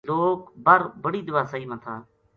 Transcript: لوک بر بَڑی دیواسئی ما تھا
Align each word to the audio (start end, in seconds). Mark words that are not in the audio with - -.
لوک 0.09 0.39
بر 0.65 0.81
بَڑی 1.03 1.21
دیواسئی 1.27 1.63
ما 1.69 1.77
تھا 1.83 1.95